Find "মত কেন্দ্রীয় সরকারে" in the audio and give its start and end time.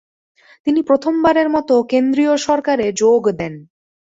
1.49-2.85